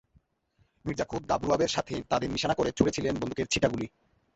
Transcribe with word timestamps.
মির্জা 0.85 1.05
খুব 1.05 1.21
দাব 1.25 1.41
রোয়াবের 1.43 1.71
সাথে 1.75 1.95
তাদের 2.09 2.29
নিশানা 2.31 2.55
করে 2.57 2.69
ছুড়েছিলেন 2.71 3.13
বন্দুকের 3.15 3.47
ছিটা 3.47 3.67
গুলি। 3.69 3.87